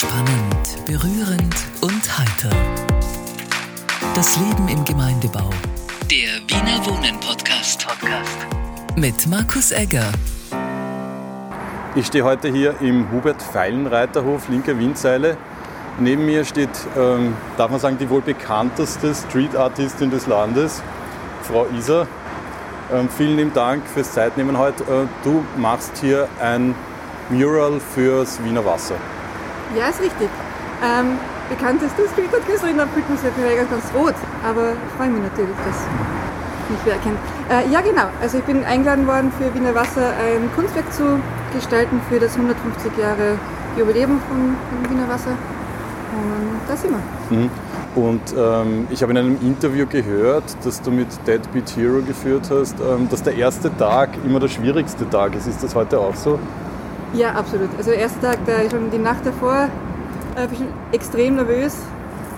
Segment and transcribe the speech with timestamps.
[0.00, 2.50] Spannend, berührend und heiter.
[4.14, 5.50] Das Leben im Gemeindebau.
[6.08, 7.84] Der Wiener Wohnen Podcast.
[7.84, 8.46] Podcast.
[8.94, 10.12] Mit Markus Egger.
[11.96, 15.36] Ich stehe heute hier im Hubert-Feilenreiterhof, linke Windseile.
[15.98, 20.80] Neben mir steht, ähm, darf man sagen, die wohl bekannteste Street-Artistin des Landes,
[21.42, 22.06] Frau Isa.
[22.92, 24.84] Ähm, vielen lieben Dank fürs Zeitnehmen heute.
[24.84, 26.76] Äh, du machst hier ein
[27.30, 28.94] Mural fürs Wiener Wasser.
[29.76, 30.28] Ja, ist richtig.
[30.82, 31.18] Ähm,
[31.48, 34.14] bekannteste da fühlt man sich vielleicht ganz rot,
[34.48, 35.78] aber ich freue mich natürlich, dass
[36.70, 37.18] mich wer erkennt.
[37.50, 38.08] Äh, ja, genau.
[38.20, 41.20] Also ich bin eingeladen worden, für Wiener Wasser ein Kunstwerk zu
[41.54, 43.38] gestalten für das 150 Jahre
[43.76, 45.30] Jubiläum von, von Wiener Wasser.
[45.30, 47.36] Und da sind wir.
[47.36, 47.50] Mhm.
[47.94, 52.76] Und ähm, ich habe in einem Interview gehört, dass du mit Deadbeat Hero geführt hast,
[52.80, 55.46] ähm, dass der erste Tag immer der schwierigste Tag ist.
[55.46, 56.38] Ist das heute auch so?
[57.14, 57.70] Ja, absolut.
[57.78, 59.68] Also der erste Tag, da schon die Nacht davor,
[60.36, 61.74] äh, bin ich extrem nervös.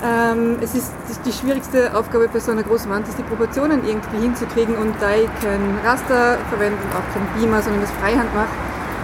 [0.02, 0.92] Ähm, es ist
[1.26, 5.12] die schwierigste Aufgabe bei so einer großen Wand, ist die Proportionen irgendwie hinzukriegen und da
[5.12, 8.48] ich kein Raster verwende und auch kein Beamer, sondern das Freihand mache,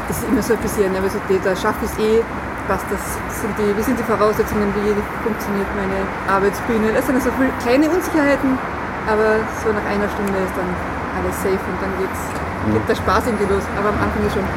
[0.09, 1.45] das ist immer so ein bisschen Nervosität.
[1.45, 2.25] Da schaffe ich es eh,
[2.69, 3.03] was das
[3.43, 6.01] sind die, wie sind die Voraussetzungen, wie funktioniert meine
[6.33, 6.95] Arbeitsbühne.
[6.95, 7.29] Das sind also
[7.61, 8.57] kleine Unsicherheiten,
[9.05, 10.71] aber so nach einer Stunde ist dann
[11.21, 12.23] alles safe und dann geht's,
[12.65, 12.73] mhm.
[12.73, 13.65] geht der Spaß irgendwie los.
[13.77, 14.49] Aber am Anfang ist schon.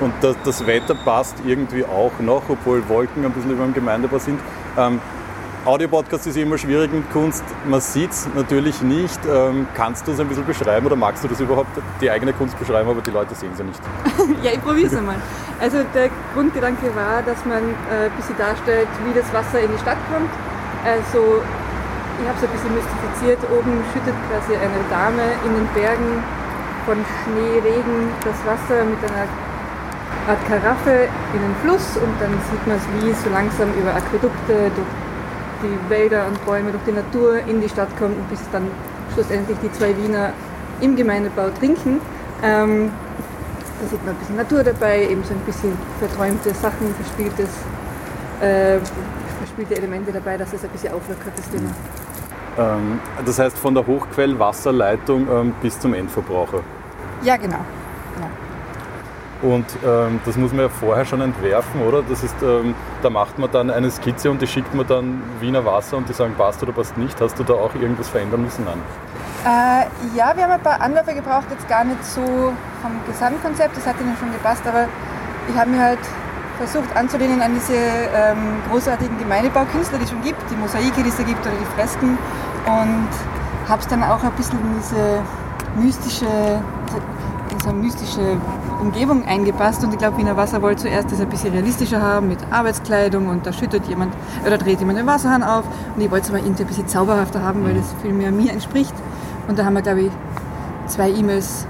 [0.00, 4.18] Und das, das, Wetter passt irgendwie auch noch, obwohl Wolken ein bisschen über dem Gemeindebau
[4.18, 4.40] sind.
[4.76, 5.00] Ähm,
[5.64, 7.42] Audiopodcast ist immer schwierig mit Kunst.
[7.64, 9.18] Man sieht es natürlich nicht.
[9.24, 11.70] Ähm, kannst du es ein bisschen beschreiben oder magst du das überhaupt,
[12.02, 13.80] die eigene Kunst beschreiben, aber die Leute sehen sie nicht?
[14.42, 15.16] ja, ich probiere es einmal.
[15.60, 19.78] Also der Grundgedanke war, dass man äh, ein bisschen darstellt, wie das Wasser in die
[19.78, 20.28] Stadt kommt.
[20.84, 21.40] Also
[22.20, 23.40] ich habe es ein bisschen mystifiziert.
[23.50, 26.22] Oben schüttet quasi eine Dame in den Bergen
[26.84, 29.24] von Schnee, Regen das Wasser mit einer
[30.26, 33.94] Art Karaffe in den Fluss und dann sieht man es, wie es so langsam über
[33.94, 34.88] Aquädukte durch
[35.62, 38.68] die Wälder und Bäume, durch die Natur in die Stadt kommt und bis dann
[39.12, 40.32] schlussendlich die zwei Wiener
[40.80, 42.00] im Gemeindebau trinken.
[42.42, 42.90] Ähm,
[43.80, 47.50] da sieht man ein bisschen Natur dabei, eben so ein bisschen verträumte Sachen, verspieltes,
[48.40, 48.78] äh,
[49.38, 51.70] verspielte Elemente dabei, dass es ein bisschen auflockert, das Thema.
[52.56, 56.60] Ähm, das heißt von der Hochquellwasserleitung ähm, bis zum Endverbraucher?
[57.22, 57.60] Ja, genau.
[59.42, 62.02] Und ähm, das muss man ja vorher schon entwerfen, oder?
[62.08, 65.64] Das ist, ähm, da macht man dann eine Skizze und die schickt man dann Wiener
[65.64, 67.20] Wasser und die sagen, passt oder passt nicht.
[67.20, 68.64] Hast du da auch irgendwas verändern müssen?
[68.64, 68.80] Nein.
[69.44, 72.22] Äh, ja, wir haben ein paar Anläufe gebraucht, jetzt gar nicht so
[72.80, 74.86] vom Gesamtkonzept, das hat ihnen schon gepasst, aber
[75.48, 75.98] ich habe mir halt
[76.56, 81.16] versucht anzulehnen an diese ähm, großartigen Gemeindebaukünstler, die es schon gibt, die Mosaike, die es
[81.16, 82.16] da gibt oder die Fresken
[82.66, 83.08] und
[83.68, 85.22] habe es dann auch ein bisschen in diese
[85.76, 87.13] mystische, in
[87.64, 88.36] so eine mystische
[88.80, 92.38] Umgebung eingepasst und ich glaube, Wiener Wasser wollte zuerst das ein bisschen realistischer haben mit
[92.50, 94.12] Arbeitskleidung und da schüttet jemand
[94.46, 95.64] oder dreht jemand den Wasserhahn auf
[95.96, 98.52] und ich wollte es aber irgendwie ein bisschen zauberhafter haben, weil das viel mehr mir
[98.52, 98.92] entspricht
[99.48, 100.10] und da haben wir, glaube ich,
[100.88, 101.66] zwei E-Mails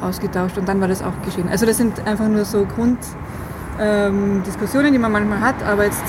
[0.00, 1.48] ausgetauscht und dann war das auch geschehen.
[1.50, 6.04] Also das sind einfach nur so Grunddiskussionen, ähm, die man manchmal hat, aber jetzt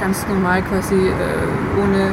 [0.00, 1.10] ganz normal quasi äh,
[1.82, 2.12] ohne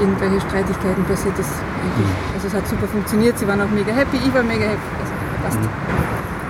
[0.00, 1.48] irgendwelche Streitigkeiten passiert das
[1.84, 2.06] eigentlich.
[2.06, 2.34] Mhm.
[2.34, 5.12] Also es hat super funktioniert, sie waren auch mega happy, ich war mega happy, also
[5.46, 5.60] passt.
[5.60, 5.68] Mhm.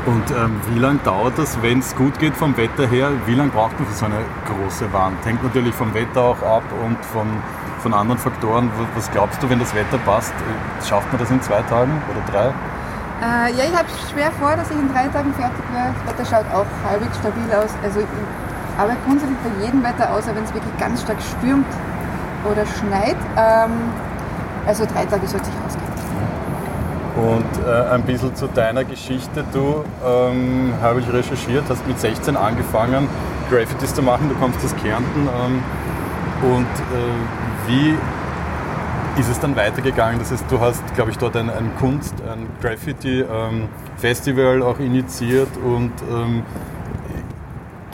[0.07, 3.11] Und ähm, wie lange dauert das, wenn es gut geht vom Wetter her?
[3.27, 5.25] Wie lange braucht man für so eine große Wand?
[5.27, 7.27] Hängt natürlich vom Wetter auch ab und von,
[7.81, 8.71] von anderen Faktoren.
[8.95, 10.33] Was glaubst du, wenn das Wetter passt?
[10.89, 12.47] Schafft man das in zwei Tagen oder drei?
[13.21, 15.93] Äh, ja, ich habe schwer vor, dass ich in drei Tagen fertig wäre.
[16.05, 17.71] Das Wetter schaut auch halbwegs stabil aus.
[17.83, 18.07] Also ich
[18.78, 21.67] arbeite grundsätzlich bei jedem Wetter, außer wenn es wirklich ganz stark stürmt
[22.49, 23.17] oder schneit.
[23.37, 23.73] Ähm,
[24.67, 25.86] also drei Tage sollte ich ausgehen.
[27.16, 29.44] Und äh, ein bisschen zu deiner Geschichte.
[29.53, 33.09] Du ähm, habe ich recherchiert, hast mit 16 angefangen,
[33.50, 34.28] Graffitis zu machen.
[34.28, 35.27] Du kommst aus Kärnten.
[35.27, 35.62] Ähm,
[36.43, 37.97] und äh, wie
[39.19, 40.19] ist es dann weitergegangen?
[40.19, 45.56] Das heißt, du hast, glaube ich, dort ein, ein Kunst-, ein Graffiti-Festival ähm, auch initiiert
[45.56, 46.43] und ähm,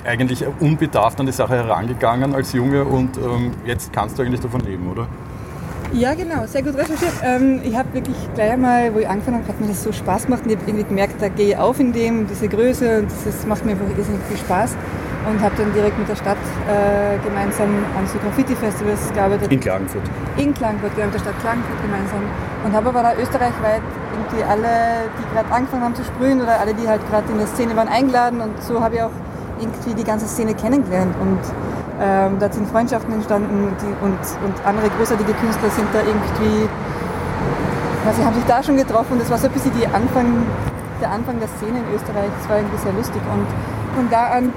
[0.04, 4.60] eigentlich unbedarft an die Sache herangegangen als Junge und ähm, jetzt kannst du eigentlich davon
[4.62, 5.06] leben, oder?
[5.94, 7.12] Ja, genau, sehr gut recherchiert.
[7.22, 10.24] Ähm, ich habe wirklich gleich einmal, wo ich angefangen habe, hat mir das so Spaß
[10.24, 13.08] gemacht und ich habe irgendwie gemerkt, da gehe ich auf in dem, diese Größe und
[13.26, 14.74] das macht mir einfach irrsinnig viel Spaß
[15.28, 17.68] und habe dann direkt mit der Stadt äh, gemeinsam
[17.98, 19.52] an so Graffiti-Festivals gearbeitet.
[19.52, 20.02] In Klagenfurt?
[20.38, 22.22] In Klagenfurt, wir haben mit der Stadt Klagenfurt gemeinsam
[22.64, 23.82] und habe aber da österreichweit
[24.16, 27.46] irgendwie alle, die gerade angefangen haben zu sprühen oder alle, die halt gerade in der
[27.48, 29.14] Szene waren, eingeladen und so habe ich auch
[29.60, 31.38] irgendwie die ganze Szene kennengelernt und
[32.02, 36.68] ähm, da sind Freundschaften entstanden die, und, und andere großartige Künstler sind da irgendwie,
[38.04, 39.18] also haben sich da schon getroffen.
[39.20, 40.44] Das war so ein bisschen die Anfang,
[41.00, 42.30] der Anfang der Szene in Österreich.
[42.40, 43.22] Das war irgendwie sehr lustig.
[43.32, 43.46] Und
[43.94, 44.52] von da an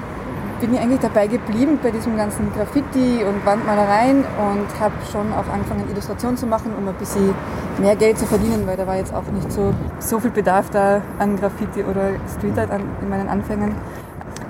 [0.60, 5.46] bin ich eigentlich dabei geblieben bei diesem ganzen Graffiti und Wandmalereien und habe schon auch
[5.52, 7.34] angefangen, Illustrationen zu machen, um ein bisschen
[7.78, 11.02] mehr Geld zu verdienen, weil da war jetzt auch nicht so, so viel Bedarf da
[11.18, 12.70] an Graffiti oder Street Art
[13.02, 13.74] in meinen Anfängen.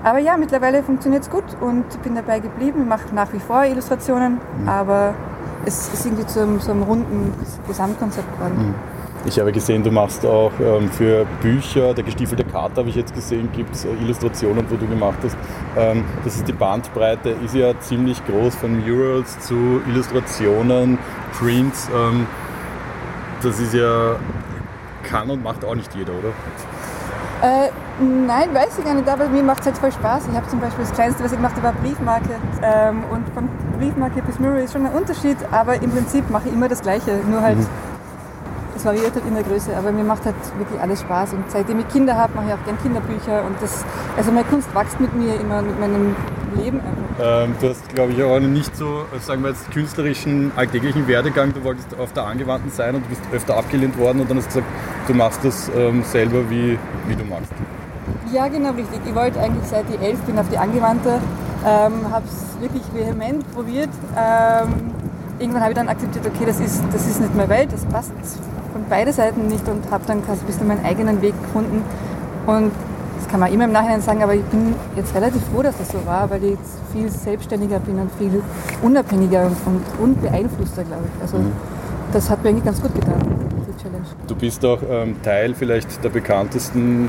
[0.06, 3.64] Aber ja, mittlerweile funktioniert es gut und bin dabei geblieben, Ich mache nach wie vor
[3.64, 4.69] Illustrationen, mhm.
[4.69, 5.14] aber
[5.64, 7.35] es ist irgendwie zu einem, zu einem runden
[7.67, 8.69] Gesamtkonzept geworden.
[8.69, 8.75] Mhm.
[9.25, 13.17] Ich habe gesehen, du machst auch ähm, für Bücher, der gestiefelte Kater habe ich jetzt
[13.17, 15.37] gesehen, gibt es äh, Illustrationen, wo du gemacht hast.
[15.76, 20.99] Ähm, das ist die Bandbreite, ist ja ziemlich groß von Murals zu Illustrationen,
[21.37, 21.88] Prints.
[21.93, 22.29] Ähm,
[23.43, 24.14] das ist ja,
[25.03, 26.29] kann und macht auch nicht jeder, oder?
[27.43, 27.70] Äh,
[28.00, 30.25] nein, weiß ich gar nicht, aber mir macht es halt voll Spaß.
[30.31, 32.37] Ich habe zum Beispiel das Kleinste, was ich gemacht habe, war Briefmarke.
[32.62, 33.48] Ähm, und von
[33.78, 37.20] Briefmarke bis Mural ist schon ein Unterschied, aber im Prinzip mache ich immer das Gleiche,
[37.28, 37.66] nur halt mhm
[38.76, 41.32] es variiert halt in der Größe, aber mir macht halt wirklich alles Spaß.
[41.32, 43.44] Und seitdem ich Kinder habe, mache ich auch gerne Kinderbücher.
[43.44, 43.84] Und das,
[44.16, 46.14] also meine Kunst wächst mit mir immer, mit meinem
[46.56, 46.81] Leben
[47.20, 51.52] Ähm, du hast, glaube ich, auch einen nicht so, sagen wir jetzt, künstlerischen, alltäglichen Werdegang.
[51.52, 54.54] Du wolltest auf der Angewandten sein und du bist öfter abgelehnt worden und dann hast
[54.54, 54.66] du gesagt,
[55.08, 56.78] du machst das ähm, selber, wie,
[57.08, 57.52] wie du magst.
[58.32, 59.00] Ja, genau, richtig.
[59.06, 61.20] Ich wollte eigentlich seit ich elf bin auf die Angewandte,
[61.64, 63.88] ähm, habe es wirklich vehement probiert.
[64.17, 64.90] Ähm,
[65.38, 68.12] irgendwann habe ich dann akzeptiert, okay, das ist, das ist nicht mehr Welt, das passt
[68.73, 71.82] von beiden Seiten nicht und habe dann quasi ein bisschen meinen eigenen Weg gefunden.
[72.46, 72.73] Und
[73.19, 75.88] das kann man immer im Nachhinein sagen, aber ich bin jetzt relativ froh, dass das
[75.88, 78.43] so war, weil ich jetzt viel selbstständiger bin und viel
[78.82, 81.22] unabhängiger und unbeeinflusster, glaube ich.
[81.22, 81.52] Also mhm.
[82.12, 83.20] das hat mir eigentlich ganz gut getan,
[83.67, 84.06] die Challenge.
[84.26, 87.08] Du bist auch ähm, Teil vielleicht der bekanntesten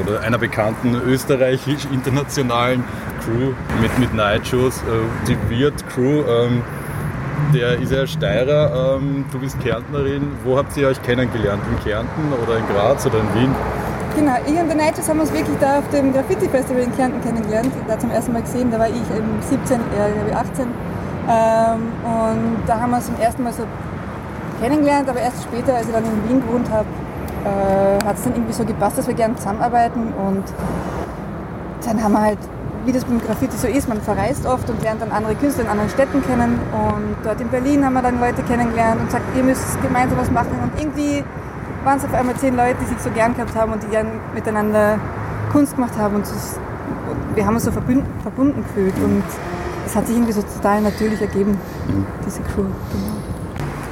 [0.00, 2.84] oder einer bekannten österreichisch-internationalen
[3.24, 6.22] Crew mit, mit Nightshows, äh, die Weird Crew.
[6.28, 6.62] Ähm,
[7.54, 10.32] der ist ja Steirer, ähm, du bist Kärntnerin.
[10.44, 11.62] Wo habt ihr euch kennengelernt?
[11.70, 13.54] In Kärnten oder in Graz oder in Wien?
[14.16, 17.72] Genau, ich und der Nighters haben uns wirklich da auf dem Graffiti-Festival in Kärnten kennengelernt.
[17.86, 20.66] Da zum ersten Mal gesehen, da war ich eben 17, er glaube ich 18.
[20.66, 23.62] Ähm, und da haben wir uns zum ersten Mal so
[24.60, 26.86] kennengelernt, aber erst später, als ich dann in Wien gewohnt habe,
[27.44, 30.44] äh, hat es dann irgendwie so gepasst, dass wir gerne zusammenarbeiten und
[31.84, 32.38] dann haben wir halt
[32.88, 35.70] wie das beim Graffiti so ist, man verreist oft und lernt dann andere Künstler in
[35.70, 36.58] anderen Städten kennen.
[36.72, 40.30] Und dort in Berlin haben wir dann Leute kennengelernt und sagt, ihr müsst gemeinsam was
[40.30, 40.58] machen.
[40.62, 41.22] Und irgendwie
[41.84, 44.06] waren es auf einmal zehn Leute, die sich so gern gehabt haben und die gern
[44.34, 44.98] miteinander
[45.52, 46.16] Kunst gemacht haben.
[46.16, 46.58] Und, ist,
[47.10, 48.94] und wir haben uns so verbunden, verbunden gefühlt.
[49.04, 49.24] Und
[49.84, 51.58] es hat sich irgendwie so total natürlich ergeben,
[51.88, 52.06] mhm.
[52.26, 52.64] diese Crew.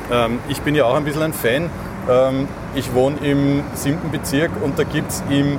[0.08, 0.24] Genau.
[0.24, 1.68] Ähm, ich bin ja auch ein bisschen ein Fan.
[2.08, 5.58] Ähm, ich wohne im siebten Bezirk und da gibt es im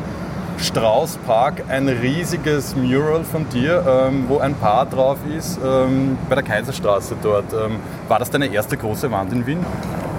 [0.57, 6.43] Straußpark ein riesiges Mural von dir, ähm, wo ein Paar drauf ist, ähm, bei der
[6.43, 7.45] Kaiserstraße dort.
[8.07, 9.59] War das deine erste große Wand in Wien?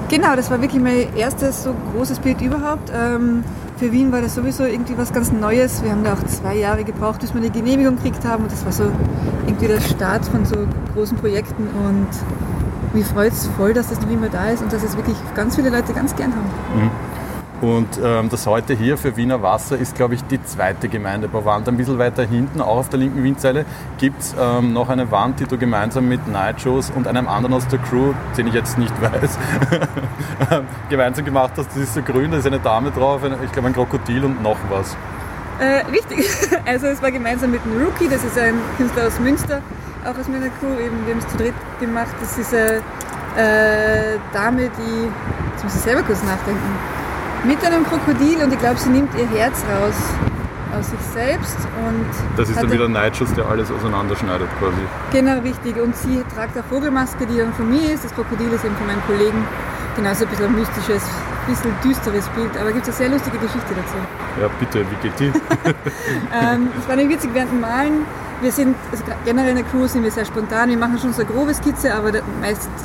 [0.08, 2.90] Genau, das war wirklich mein erstes so großes Bild überhaupt.
[3.78, 5.84] Für Wien war das sowieso irgendwie was ganz Neues.
[5.84, 8.42] Wir haben da auch zwei Jahre gebraucht, bis wir eine Genehmigung gekriegt haben.
[8.42, 8.90] Und das war so
[9.46, 10.56] irgendwie der Start von so
[10.94, 11.68] großen Projekten.
[11.86, 12.08] Und
[12.94, 15.56] mich freut es voll, dass das noch immer da ist und dass es wirklich ganz
[15.56, 16.80] viele Leute ganz gern haben.
[16.80, 16.90] Mhm.
[17.60, 21.68] Und ähm, das heute hier für Wiener Wasser ist, glaube ich, die zweite Gemeindebauwand.
[21.68, 23.64] Ein bisschen weiter hinten, auch auf der linken Windseile,
[23.98, 27.66] gibt es ähm, noch eine Wand, die du gemeinsam mit Nightshows und einem anderen aus
[27.66, 29.38] der Crew, den ich jetzt nicht weiß,
[30.88, 31.70] gemeinsam gemacht hast.
[31.70, 34.40] Das ist so grün, da ist eine Dame drauf, eine, ich glaube ein Krokodil und
[34.40, 34.96] noch was.
[35.58, 36.28] Äh, richtig.
[36.64, 39.62] Also es war gemeinsam mit einem Rookie, das ist ein Künstler aus Münster,
[40.04, 42.14] auch aus meiner Crew, eben, wir haben es zu dritt gemacht.
[42.20, 42.82] Das ist eine
[43.36, 45.08] äh, Dame, die,
[45.52, 46.70] jetzt muss ich selber kurz nachdenken,
[47.44, 49.94] mit einem Krokodil und ich glaube, sie nimmt ihr Herz raus
[50.76, 51.56] aus sich selbst.
[51.86, 54.80] Und das ist dann wieder ein Neidschutz, der alles auseinanderschneidet quasi.
[55.12, 55.80] Genau, richtig.
[55.80, 58.04] Und sie tragt eine Vogelmaske, die dann von mir ist.
[58.04, 59.44] Das Krokodil ist eben von meinem Kollegen.
[59.96, 62.50] Genauso ein bisschen ein mystisches, ein bisschen düsteres Bild.
[62.60, 63.96] Aber gibt es eine sehr lustige Geschichte dazu.
[64.40, 65.26] Ja, bitte, wie geht die?
[66.44, 68.06] ähm, es war nicht witzig während dem Malen.
[68.40, 70.70] Wir sind, also generell in der Crew sind wir sehr spontan.
[70.70, 72.22] Wir machen schon so eine grobe Skizze, aber das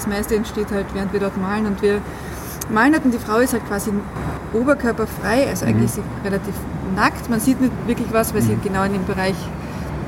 [0.07, 1.67] meiste entsteht halt, während wir dort malen.
[1.67, 2.01] Und wir
[2.69, 3.91] malen halt und die Frau ist halt quasi
[4.53, 6.03] oberkörperfrei, also eigentlich mhm.
[6.23, 6.55] relativ
[6.95, 7.29] nackt.
[7.29, 8.61] Man sieht nicht wirklich was, weil sie mhm.
[8.63, 9.35] genau in dem Bereich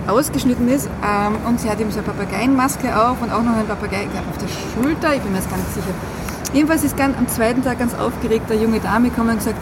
[0.07, 0.89] ausgeschnitten ist.
[1.03, 4.37] Ähm, und sie hat eben so eine Papageienmaske auf und auch noch ein Papagei auf
[4.37, 5.15] der Schulter.
[5.15, 5.93] Ich bin mir jetzt gar nicht sicher.
[6.53, 9.57] Jedenfalls ist ganz, am zweiten Tag ganz aufgeregt eine junge Dame gekommen und gesagt,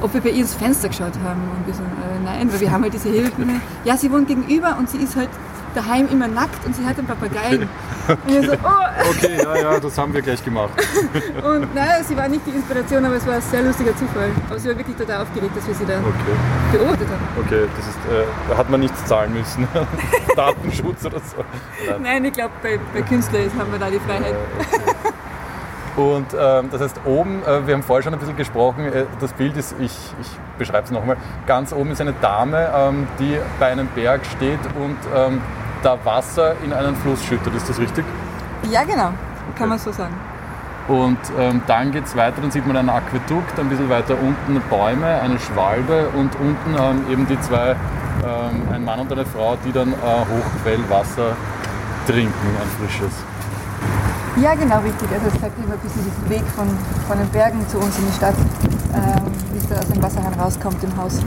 [0.00, 1.42] ob wir bei ihr ins Fenster geschaut haben.
[1.56, 3.60] Und wir so, äh, nein, weil wir haben halt diese Hebebühne.
[3.84, 5.30] Ja, sie wohnt gegenüber und sie ist halt
[5.74, 7.68] daheim immer nackt und sie hat einen Papageien.
[8.08, 8.46] Okay.
[8.46, 9.10] So, oh.
[9.10, 10.70] okay, ja, ja, das haben wir gleich gemacht.
[11.44, 14.30] und naja, sie war nicht die Inspiration, aber es war ein sehr lustiger Zufall.
[14.48, 16.72] Aber sie war wirklich total aufgeregt, dass wir sie da okay.
[16.72, 17.44] beobachtet haben.
[17.44, 19.68] Okay, das ist, äh, da hat man nichts zahlen müssen.
[20.36, 21.44] Datenschutz oder so.
[21.86, 24.34] Nein, Nein ich glaube, bei, bei Künstlern haben wir da die Freiheit.
[24.58, 24.97] okay.
[25.98, 29.32] Und ähm, das heißt, oben, äh, wir haben vorher schon ein bisschen gesprochen, äh, das
[29.32, 33.72] Bild ist, ich, ich beschreibe es nochmal, ganz oben ist eine Dame, ähm, die bei
[33.72, 35.40] einem Berg steht und ähm,
[35.82, 37.52] da Wasser in einen Fluss schüttet.
[37.52, 38.04] Ist das richtig?
[38.70, 39.58] Ja, genau, okay.
[39.58, 40.14] kann man so sagen.
[40.86, 44.62] Und ähm, dann geht es weiter, dann sieht man ein Aquädukt, ein bisschen weiter unten
[44.70, 49.58] Bäume, eine Schwalbe und unten ähm, eben die zwei, ähm, ein Mann und eine Frau,
[49.64, 51.32] die dann äh, Hochquellwasser
[52.06, 53.12] trinken, ein frisches.
[54.42, 55.08] Ja, genau, richtig.
[55.12, 56.68] Also es zeigt immer ein bisschen diesen Weg von,
[57.08, 58.34] von den Bergen zu uns in die Stadt,
[58.94, 61.20] ähm, wie es da aus dem Wasserhahn rauskommt im Haus.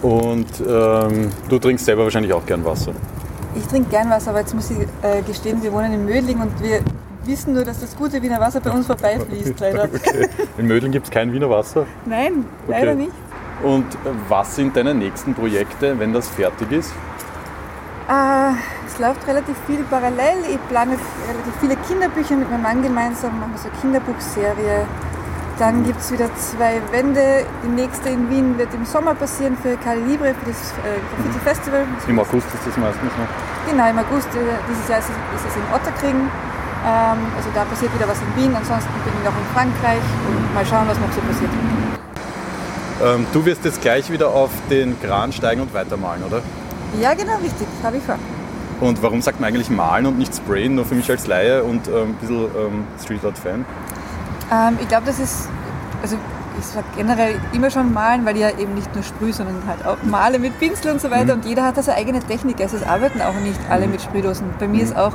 [0.00, 2.92] Und ähm, du trinkst selber wahrscheinlich auch gern Wasser?
[3.54, 6.62] Ich trinke gern Wasser, aber jetzt muss ich äh, gestehen, wir wohnen in Mödling und
[6.62, 6.80] wir
[7.24, 9.84] wissen nur, dass das gute Wiener Wasser bei uns vorbeifließt, leider.
[9.84, 10.28] Okay.
[10.56, 11.86] In Mödling gibt es kein Wiener Wasser?
[12.06, 13.02] Nein, leider okay.
[13.02, 13.12] nicht.
[13.62, 13.86] Und
[14.28, 16.92] was sind deine nächsten Projekte, wenn das fertig ist?
[18.08, 18.54] Äh,
[18.86, 20.46] es läuft relativ viel parallel.
[20.48, 24.86] Ich plane relativ viele Kinderbücher mit meinem Mann gemeinsam, machen so eine Kinderbuchserie.
[25.58, 27.46] Dann gibt es wieder zwei Wände.
[27.64, 31.40] Die nächste in Wien wird im Sommer passieren für Kali Libre, für das äh, Graffiti
[31.42, 31.84] Festival.
[32.06, 33.72] Im August ist das meistens noch?
[33.72, 36.30] Genau, im August äh, dieses Jahr ist es in Otterkring.
[36.86, 38.54] Ähm, also da passiert wieder was in Wien.
[38.54, 41.50] Ansonsten bin ich noch in Frankreich und mal schauen, was noch so passiert.
[43.02, 46.42] Ähm, du wirst jetzt gleich wieder auf den Kran steigen und weitermalen, oder?
[47.00, 47.66] Ja, genau, richtig.
[47.82, 48.18] Habe ich vor.
[48.80, 50.74] Und warum sagt man eigentlich malen und nicht sprayen?
[50.74, 53.64] Nur für mich als Laie und ähm, ein bisschen ähm, Street Art Fan?
[54.52, 55.48] Ähm, ich glaube, das ist,
[56.02, 56.16] also
[56.58, 59.84] ich sage generell immer schon malen, weil ich ja eben nicht nur sprühe, sondern halt
[59.86, 61.36] auch male mit Pinsel und so weiter.
[61.36, 61.42] Mhm.
[61.42, 62.60] Und jeder hat da seine eigene Technik.
[62.60, 63.92] Also es arbeiten auch nicht alle mhm.
[63.92, 64.46] mit Sprühdosen.
[64.58, 64.82] Bei mir mhm.
[64.82, 65.12] ist auch,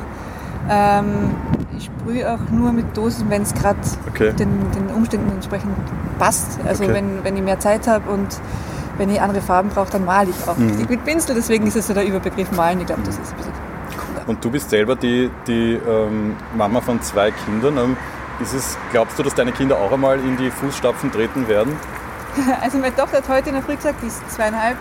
[0.70, 1.36] ähm,
[1.78, 4.34] ich sprühe auch nur mit Dosen, wenn es gerade okay.
[4.34, 5.76] den, den, Umständen entsprechend
[6.20, 6.60] passt.
[6.68, 6.94] Also okay.
[6.94, 8.28] wenn, wenn ich mehr Zeit habe und
[8.98, 10.86] wenn ich andere Farben brauche, dann male ich auch mhm.
[10.90, 11.36] mit Pinsel.
[11.36, 12.80] Deswegen ist es so der Überbegriff malen.
[12.82, 13.54] Ich glaube, das ist ein bisschen
[13.98, 14.28] cooler.
[14.28, 17.78] Und du bist selber die, die ähm, Mama von zwei Kindern.
[17.78, 17.98] Ähm,
[18.42, 21.76] ist es, glaubst du, dass deine Kinder auch einmal in die Fußstapfen treten werden?
[22.62, 24.78] Also meine Tochter hat heute in der Früh gesagt, die ist zweieinhalb,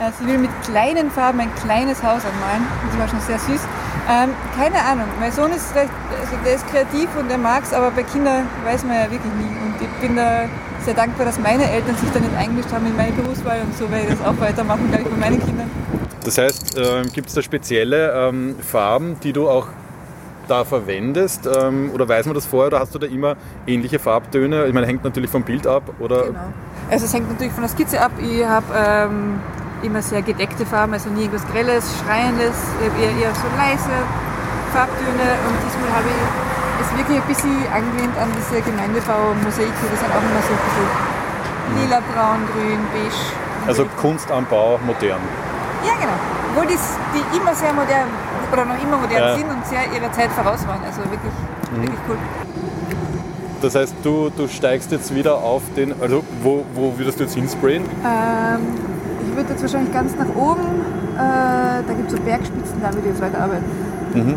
[0.00, 2.66] äh, sie will mit kleinen Farben ein kleines Haus anmalen.
[2.90, 3.60] Das war schon sehr süß.
[4.10, 7.74] Ähm, keine Ahnung, mein Sohn ist recht, also der ist kreativ und er mag es,
[7.74, 9.44] aber bei Kindern weiß man ja wirklich nie.
[9.44, 10.44] Und ich bin da
[10.84, 13.90] sehr dankbar, dass meine Eltern sich da nicht eingemischt haben in meine Berufswahl und so
[13.90, 15.70] werde ich das auch weitermachen, glaube ich, bei meinen Kindern.
[16.24, 19.66] Das heißt, äh, gibt es da spezielle ähm, Farben, die du auch
[20.48, 21.46] da verwendest?
[21.46, 23.36] Ähm, oder weiß man das vorher oder hast du da immer
[23.66, 24.66] ähnliche Farbtöne?
[24.66, 25.82] Ich meine, hängt natürlich vom Bild ab.
[25.98, 26.24] Oder?
[26.24, 26.40] Genau.
[26.90, 28.12] Also es hängt natürlich von der Skizze ab.
[28.18, 29.40] Ich habe ähm,
[29.82, 33.96] immer sehr gedeckte Farben, also nie irgendwas Grelles, Schreiendes, eher, eher so leise
[34.72, 35.28] Farbtöne.
[35.46, 39.82] Und diesmal habe ich es wirklich ein bisschen angelehnt an diese Gemeindebau-Mosaike.
[39.90, 41.18] Das sind auch immer so ein bisschen
[41.76, 43.20] lila, braun, grün, beige.
[43.66, 45.20] Also Kunst am Bau modern.
[45.84, 46.18] Ja, genau.
[46.50, 46.78] Obwohl die,
[47.14, 48.08] die immer sehr modern
[48.52, 49.34] oder noch immer modern ja.
[49.36, 50.80] sind und sehr ihrer Zeit voraus waren.
[50.84, 51.32] Also wirklich,
[51.72, 51.82] mhm.
[51.82, 52.16] wirklich cool.
[53.60, 57.34] Das heißt, du, du steigst jetzt wieder auf den, also wo, wo würdest du jetzt
[57.34, 57.84] hinsprayen?
[58.04, 58.60] Ähm,
[59.38, 60.66] würde jetzt wahrscheinlich ganz nach oben,
[61.14, 61.18] äh,
[61.86, 63.64] da gibt es so Bergspitzen, da würde ich jetzt weiterarbeiten.
[64.14, 64.34] Mhm.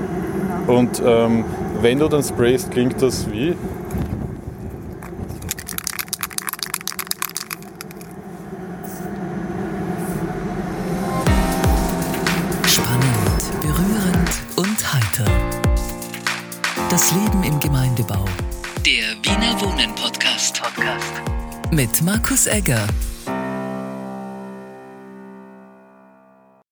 [0.65, 0.79] Genau.
[0.79, 1.43] Und ähm,
[1.81, 3.55] wenn du dann sprayst, klingt das wie?
[16.89, 18.25] Das Leben im Gemeindebau.
[18.85, 20.61] Der Wiener Wohnen Podcast.
[20.61, 21.21] Podcast.
[21.71, 22.85] Mit Markus Egger.